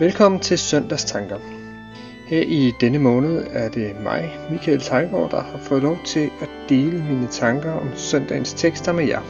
[0.00, 1.38] Velkommen til Søndagstanker.
[2.26, 6.48] Her i denne måned er det mig, Michael Tejgaard, der har fået lov til at
[6.68, 9.22] dele mine tanker om søndagens tekster med jer.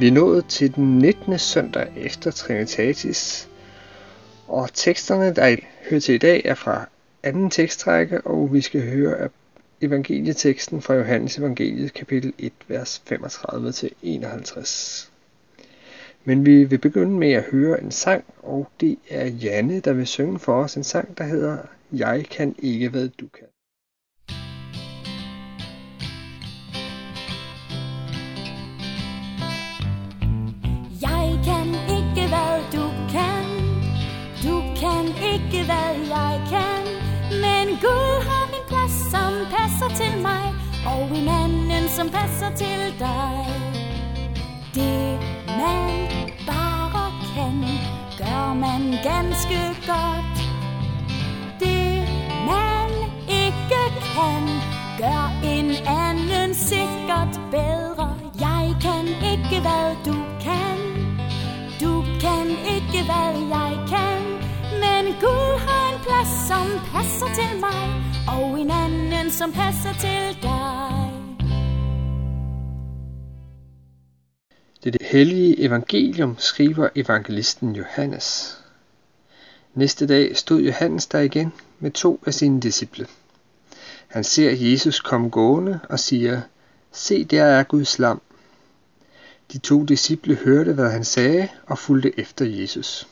[0.00, 1.38] Vi er nået til den 19.
[1.38, 3.48] søndag efter Trinitatis,
[4.48, 5.56] og teksterne, der
[5.90, 6.88] hører til i dag, er fra
[7.22, 9.28] anden tekstrække, og vi skal høre
[9.80, 15.15] evangelieteksten fra Johannes evangeliet kapitel 1, vers 35-51.
[16.28, 20.06] Men vi vil begynde med at høre en sang, og det er Janne, der vil
[20.06, 21.58] synge for os en sang, der hedder
[21.92, 23.46] Jeg kan ikke, hvad du kan.
[31.06, 33.44] Jeg kan ikke, hvad du kan.
[34.46, 36.82] Du kan ikke, hvad jeg kan.
[37.44, 40.46] Men Gud har min plads, som passer til mig,
[40.92, 43.46] og en anden, som passer til dig.
[44.74, 46.15] Det man
[48.18, 50.36] gør man ganske godt.
[51.60, 52.08] Det
[52.50, 52.90] man
[53.28, 53.80] ikke
[54.14, 54.44] kan,
[54.98, 58.08] gør en anden sikkert bedre.
[58.40, 60.78] Jeg kan ikke, hvad du kan.
[61.80, 64.22] Du kan ikke, hvad jeg kan.
[64.82, 67.82] Men Gud har en plads, som passer til mig,
[68.28, 70.95] og en anden, som passer til dig.
[74.86, 78.58] Det hellige evangelium skriver evangelisten Johannes.
[79.74, 83.06] Næste dag stod Johannes der igen med to af sine disciple.
[84.08, 86.40] Han ser Jesus komme gående og siger,
[86.92, 88.22] Se, der er Guds lam.
[89.52, 93.08] De to disciple hørte, hvad han sagde, og fulgte efter Jesus.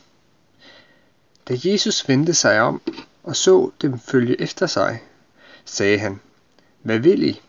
[1.47, 2.81] Da Jesus vendte sig om
[3.23, 5.03] og så dem følge efter sig,
[5.65, 6.19] sagde han,
[6.81, 7.41] Hvad vil I?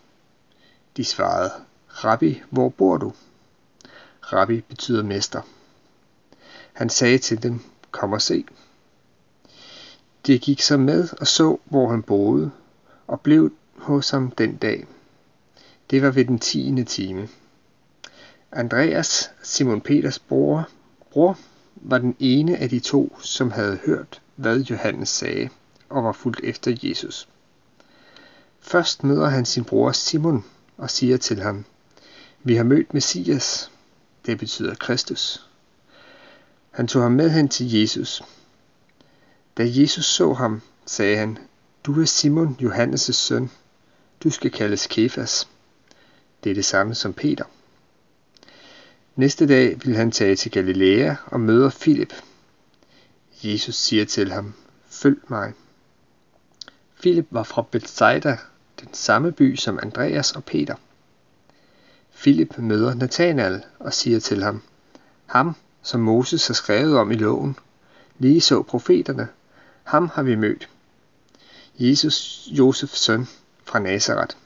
[0.97, 1.51] De svarede,
[1.89, 3.13] Rabbi, hvor bor du?
[4.33, 5.41] Rabbi betyder mester.
[6.73, 7.61] Han sagde til dem,
[7.91, 8.45] kom og se.
[10.27, 12.51] De gik så med og så, hvor han boede,
[13.07, 14.87] og blev hos ham den dag.
[15.91, 17.29] Det var ved den tiende time.
[18.53, 20.69] Andreas, Simon Peters bror,
[21.11, 21.39] bror,
[21.75, 25.49] var den ene af de to, som havde hørt, hvad Johannes sagde,
[25.89, 27.29] og var fulgt efter Jesus.
[28.61, 30.45] Først møder han sin bror Simon
[30.77, 31.65] og siger til ham,
[32.43, 33.71] Vi har mødt Messias,
[34.27, 35.47] det betyder Kristus.
[36.71, 38.23] Han tog ham med hen til Jesus.
[39.57, 41.39] Da Jesus så ham, sagde han,
[41.87, 43.51] Du er Simon, Johannes' søn.
[44.25, 45.49] Du skal kaldes Kefas.
[46.45, 47.45] Det er det samme som Peter.
[49.17, 52.15] Næste dag vil han tage til Galilea og møder Filip.
[53.43, 54.55] Jesus siger til ham,
[54.89, 55.53] Følg mig.
[56.95, 58.39] Filip var fra Bethsaida,
[58.81, 60.75] den samme by som Andreas og Peter.
[62.17, 64.63] Filip møder Nathanael og siger til ham,
[65.27, 67.57] Ham, som Moses har skrevet om i loven,
[68.19, 69.29] lige så profeterne,
[69.83, 70.69] ham har vi mødt.
[71.79, 73.27] Jesus, Josefs søn
[73.65, 74.37] fra Nazareth.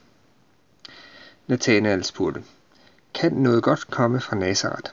[1.46, 2.42] Nathanael spurgte,
[3.14, 4.90] Kan noget godt komme fra Nazareth?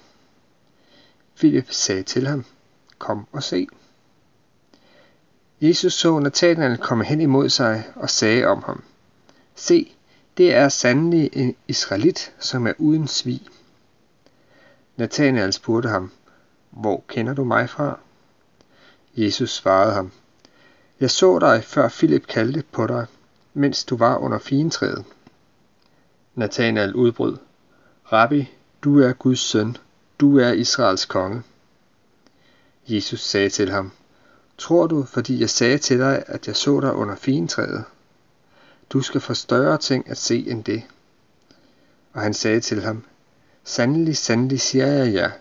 [1.36, 2.46] Filip sagde til ham,
[2.98, 3.68] Kom og se.
[5.62, 8.84] Jesus så Nathanael komme hen imod sig og sagde om ham,
[9.56, 9.97] Se,
[10.38, 13.42] det er sandelig en israelit, som er uden svig.
[14.96, 16.12] Nathanael spurgte ham,
[16.70, 18.00] Hvor kender du mig fra?
[19.16, 20.12] Jesus svarede ham,
[21.00, 23.06] Jeg så dig, før Filip kaldte på dig,
[23.54, 25.06] mens du var under fintræet.
[26.36, 27.38] Nathanael udbrød,
[28.12, 28.50] Rabbi,
[28.84, 29.78] du er Guds søn,
[30.20, 31.44] du er Israels konge.
[32.88, 33.92] Jesus sagde til ham,
[34.58, 37.84] Tror du, fordi jeg sagde til dig, at jeg så dig under fintræet?
[38.90, 40.84] Du skal få større ting at se end det.
[42.14, 43.04] Og han sagde til ham,
[43.64, 45.32] Sandelig, sandelig siger jeg jer,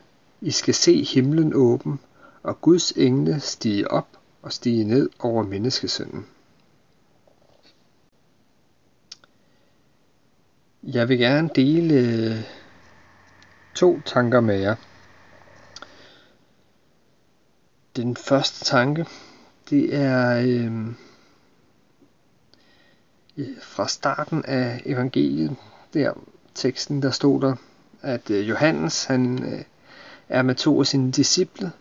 [0.41, 2.01] I skal se himlen åben,
[2.43, 4.09] og Guds engle stige op
[4.43, 6.27] og stige ned over menneskesønnen.
[10.83, 12.41] Jeg vil gerne dele øh,
[13.75, 14.75] to tanker med jer.
[17.97, 19.07] Den første tanke,
[19.71, 20.87] det er øh,
[23.63, 25.57] fra starten af evangeliet,
[25.95, 26.13] der
[26.55, 27.55] teksten, der stod der,
[28.03, 29.63] at øh, Johannes, han øh,
[30.29, 31.73] er med to af sine disciple,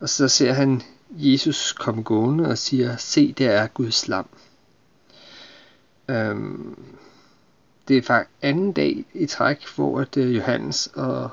[0.00, 4.28] og så ser han Jesus komme gående og siger, se, det er Guds lam.
[6.08, 6.78] Øhm,
[7.88, 11.30] det er faktisk anden dag i træk, hvor at øh, Johannes og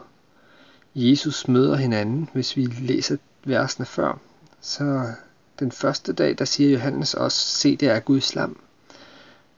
[0.96, 4.20] Jesus møder hinanden, hvis vi læser versene før.
[4.62, 5.12] Så
[5.60, 8.60] den første dag, der siger Johannes også, se, det er Guds lam.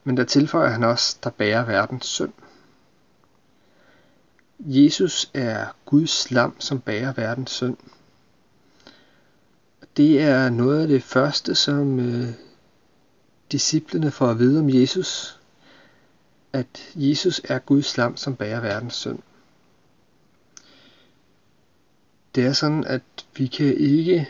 [0.04, 2.32] Men der tilføjer han også, der bærer verdens synd.
[4.58, 7.76] Jesus er Guds lam, som bærer verdens synd.
[9.96, 12.28] det er noget af det første, som øh,
[13.52, 15.40] disciplene får at vide om Jesus,
[16.52, 19.18] at Jesus er Guds lam, som bærer verdens synd.
[22.34, 23.02] Det er sådan, at
[23.36, 24.28] vi kan ikke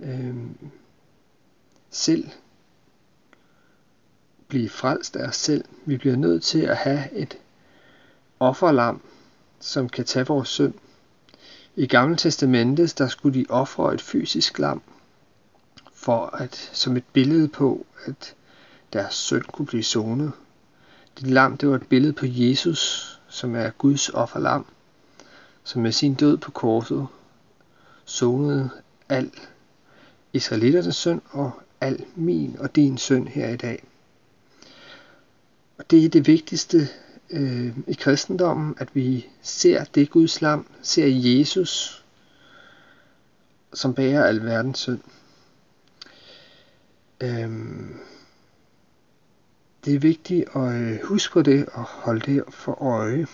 [0.00, 0.34] øh,
[1.90, 2.28] selv
[4.52, 5.64] blive frelst af os selv.
[5.84, 7.38] Vi bliver nødt til at have et
[8.40, 9.00] offerlam,
[9.60, 10.74] som kan tage vores synd.
[11.76, 14.82] I Gamle Testamentet, der skulle de ofre et fysisk lam,
[15.94, 18.34] for at, som et billede på, at
[18.92, 20.32] deres synd kunne blive sonet.
[21.18, 24.66] Det lam, det var et billede på Jesus, som er Guds offerlam,
[25.64, 27.06] som med sin død på korset
[28.04, 28.70] sonede
[29.08, 29.30] al
[30.32, 31.50] israeliternes synd og
[31.80, 33.84] al min og din synd her i dag.
[35.82, 36.88] Og det er det vigtigste
[37.30, 42.04] øh, i kristendommen, at vi ser det Guds lam, ser Jesus,
[43.72, 45.00] som bærer al verdens synd.
[47.20, 47.96] Øhm,
[49.84, 53.26] det er vigtigt at øh, huske på det og holde det for øje.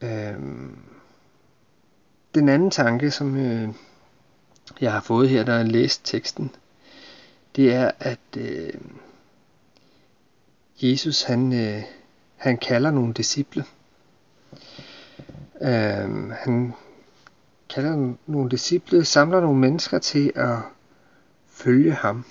[0.00, 0.78] Øhm,
[2.34, 3.68] den anden tanke, som øh,
[4.80, 6.54] jeg har fået her, der jeg læst teksten,
[7.56, 8.74] det er, at øh,
[10.82, 11.82] Jesus han, øh,
[12.36, 13.64] han kalder nogle disciple.
[15.60, 16.74] Øh, han
[17.74, 20.58] kalder nogle disciple, samler nogle mennesker til at
[21.48, 22.24] følge ham.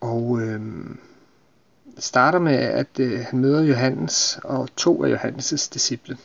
[0.00, 0.60] Og øh,
[1.98, 6.18] starter med, at øh, han møder Johannes og to af Johannes' disciple.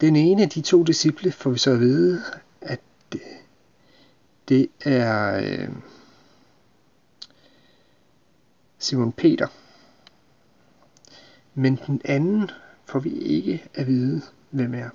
[0.00, 2.22] Den ene af de to disciple får vi så at vide,
[2.60, 2.80] at
[3.12, 3.20] det,
[4.48, 5.68] det er øh,
[8.78, 9.46] Simon Peter.
[11.54, 12.50] Men den anden
[12.86, 14.88] får vi ikke at vide, hvem er.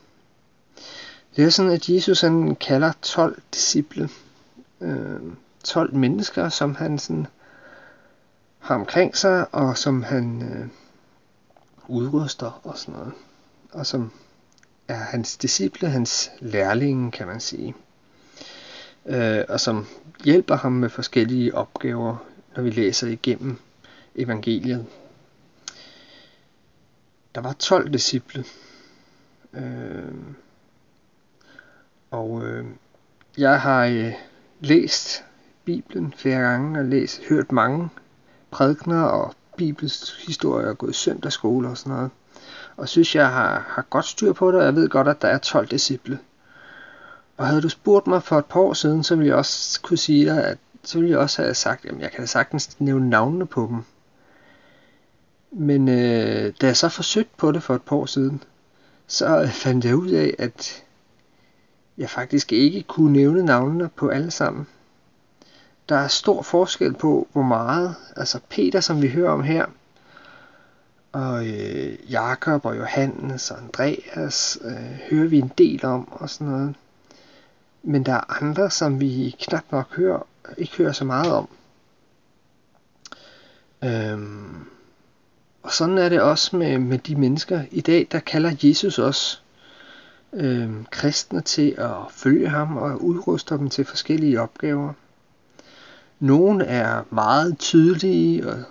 [1.35, 4.09] Det er sådan, at Jesus han kalder 12 disciple,
[4.81, 5.21] øh,
[5.63, 7.27] 12 mennesker, som han sådan
[8.59, 10.67] har omkring sig, og som han øh,
[11.87, 13.13] udruster og sådan noget.
[13.71, 14.11] Og som
[14.87, 17.75] er hans disciple, hans lærlinge, kan man sige.
[19.05, 19.85] Øh, og som
[20.23, 22.15] hjælper ham med forskellige opgaver,
[22.55, 23.59] når vi læser igennem
[24.15, 24.85] evangeliet.
[27.35, 28.45] Der var 12 disciple.
[29.53, 30.13] Øh,
[32.11, 32.65] og øh,
[33.37, 34.13] jeg har øh,
[34.59, 35.23] læst
[35.65, 37.89] Bibelen flere gange og læst, hørt mange
[38.51, 42.11] prædikner og bibelhistorier og gået søndagsskole og sådan noget.
[42.77, 45.27] Og synes, jeg har, har godt styr på det, og jeg ved godt, at der
[45.27, 46.19] er 12 disciple.
[47.37, 49.97] Og havde du spurgt mig for et par år siden, så ville jeg også kunne
[49.97, 53.45] sige dig, at så ville jeg også have sagt, at jeg kan sagtens nævne navnene
[53.45, 53.83] på dem.
[55.55, 58.43] Men øh, da jeg så forsøgte på det for et par år siden,
[59.07, 60.83] så fandt jeg ud af, at
[61.97, 64.67] jeg faktisk ikke kunne nævne navnene på alle sammen.
[65.89, 69.65] Der er stor forskel på, hvor meget, altså Peter, som vi hører om her,
[71.11, 76.47] og øh, Jakob og Johannes og Andreas øh, hører vi en del om og sådan
[76.47, 76.75] noget.
[77.83, 80.27] Men der er andre, som vi knap nok hører,
[80.57, 81.49] ikke hører så meget om.
[83.83, 84.67] Øhm,
[85.63, 87.61] og sådan er det også med, med de mennesker.
[87.71, 89.39] I dag, der kalder Jesus også
[90.33, 94.93] øh, kristne til at følge ham og udruster dem til forskellige opgaver.
[96.19, 98.63] Nogle er meget tydelige, og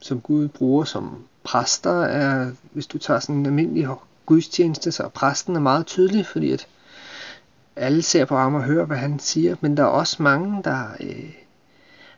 [0.00, 3.88] som Gud bruger som præster, er, hvis du tager sådan en almindelig
[4.26, 6.66] gudstjeneste, så er præsten er meget tydelig, fordi at
[7.76, 10.84] alle ser på ham og hører, hvad han siger, men der er også mange, der
[11.00, 11.34] øh,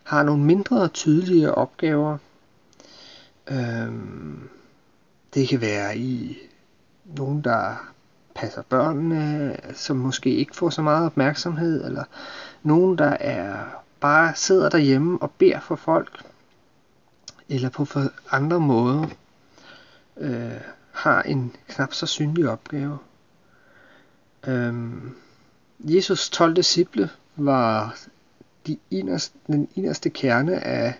[0.03, 2.19] har nogle mindre tydelige opgaver,
[3.51, 4.49] Øhm,
[5.35, 6.39] det kan være i
[7.05, 7.91] nogen, der
[8.35, 12.05] passer børnene, som måske ikke får så meget opmærksomhed, eller
[12.63, 13.65] nogen, der er
[14.01, 16.25] bare sidder derhjemme og beder for folk,
[17.49, 19.07] eller på for andre måder
[20.17, 20.61] øh,
[20.93, 22.99] har en knap så synlig opgave.
[24.47, 25.15] Øhm,
[25.79, 27.97] Jesus 12 disciple var
[28.67, 30.95] de inderste, den inderste kerne af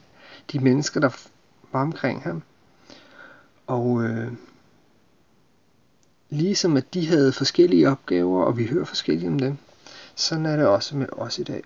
[0.53, 1.29] de mennesker, der
[1.75, 2.43] var omkring ham.
[3.67, 4.33] Og øh,
[6.31, 9.57] ligesom at de havde forskellige opgaver, og vi hører forskelligt om dem,
[10.15, 11.63] sådan er det også med os i dag.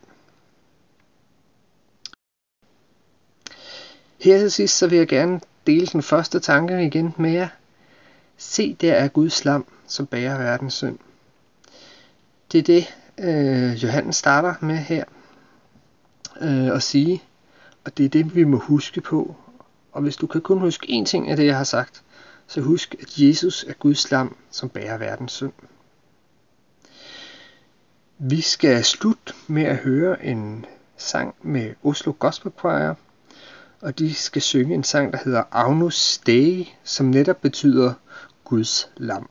[4.20, 7.48] Her til sidst, så vil jeg gerne dele den første tanke igen med jer.
[8.36, 10.98] Se, der er Guds lam, som bærer verdens synd.
[12.52, 12.86] Det er det,
[13.18, 15.04] øh, Johannes starter med her
[16.40, 17.22] øh, at sige,
[17.84, 19.36] og det er det, vi må huske på
[19.92, 22.02] og hvis du kan kun huske én ting af det, jeg har sagt,
[22.46, 25.52] så husk, at Jesus er Guds lam, som bærer verdens synd.
[28.18, 30.66] Vi skal slutte med at høre en
[30.96, 32.94] sang med Oslo Gospel Choir,
[33.80, 37.94] og de skal synge en sang, der hedder Agnus Dei, som netop betyder
[38.44, 39.30] Guds lam.